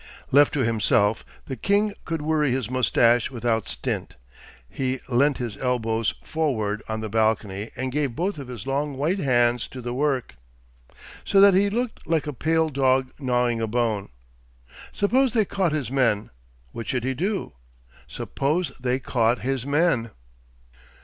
Left 0.31 0.51
to 0.55 0.61
himself, 0.61 1.23
the 1.45 1.55
king 1.55 1.93
could 2.05 2.23
worry 2.23 2.49
his 2.49 2.71
moustache 2.71 3.29
without 3.29 3.67
stint; 3.67 4.15
he 4.67 4.99
leant 5.07 5.37
his 5.37 5.57
elbows 5.57 6.15
forward 6.23 6.81
on 6.89 7.01
the 7.01 7.07
balcony 7.07 7.69
and 7.75 7.91
gave 7.91 8.15
both 8.15 8.39
of 8.39 8.47
his 8.47 8.65
long 8.65 8.97
white 8.97 9.19
hands 9.19 9.67
to 9.67 9.79
the 9.79 9.93
work, 9.93 10.33
so 11.23 11.39
that 11.39 11.53
he 11.53 11.69
looked 11.69 12.07
like 12.07 12.25
a 12.25 12.33
pale 12.33 12.69
dog 12.69 13.11
gnawing 13.19 13.61
a 13.61 13.67
bone. 13.67 14.09
Suppose 14.91 15.33
they 15.33 15.45
caught 15.45 15.71
his 15.71 15.91
men, 15.91 16.31
what 16.71 16.87
should 16.87 17.03
he 17.03 17.13
do? 17.13 17.53
Suppose 18.07 18.71
they 18.79 18.97
caught 18.97 19.41
his 19.41 19.67
men? 19.67 20.09